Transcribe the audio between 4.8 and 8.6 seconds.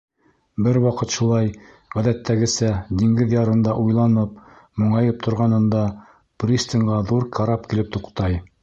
моңайып торғанында, пристангә ҙур карап килеп туҡтай.